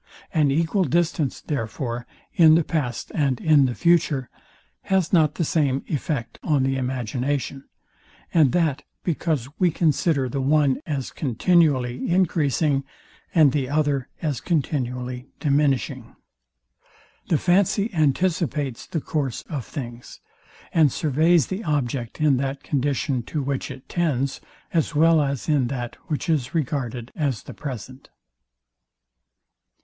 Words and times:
An 0.33 0.49
equal 0.49 0.83
distance, 0.83 1.41
therefore, 1.41 2.07
in 2.33 2.55
the 2.55 2.63
past 2.63 3.11
and 3.13 3.39
in 3.39 3.67
the 3.67 3.75
future, 3.75 4.31
has 4.85 5.13
not 5.13 5.35
the 5.35 5.45
same 5.45 5.83
effect 5.85 6.39
on 6.41 6.63
the 6.63 6.75
imagination; 6.75 7.65
and 8.33 8.51
that 8.51 8.81
because 9.03 9.47
we 9.59 9.69
consider 9.69 10.27
the 10.27 10.41
one 10.41 10.81
as 10.87 11.11
continually 11.11 12.09
encreasing, 12.11 12.83
and 13.35 13.51
the 13.51 13.69
other 13.69 14.09
as 14.23 14.41
continually 14.41 15.27
diminishing. 15.39 16.15
The 17.27 17.37
fancy 17.37 17.93
anticipates 17.93 18.87
the 18.87 19.01
course 19.01 19.43
of 19.51 19.63
things, 19.67 20.19
and 20.73 20.91
surveys 20.91 21.45
the 21.45 21.63
object 21.63 22.19
in 22.19 22.37
that 22.37 22.63
condition, 22.63 23.21
to 23.25 23.43
which 23.43 23.69
it 23.69 23.87
tends, 23.87 24.41
as 24.73 24.95
well 24.95 25.21
as 25.21 25.47
in 25.47 25.67
that, 25.67 25.95
which 26.07 26.27
is 26.27 26.55
regarded 26.55 27.11
as 27.15 27.43
the 27.43 27.53
present. 27.53 28.09